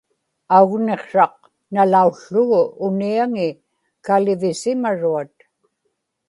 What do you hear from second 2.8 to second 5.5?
uniaŋi kalivisimaruat